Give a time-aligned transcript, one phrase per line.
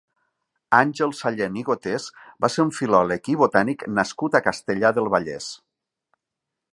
[0.77, 2.07] Àngel Sallent i Gotés
[2.45, 5.55] va ser un filòleg i botànic nascut a Castellar del Vallès.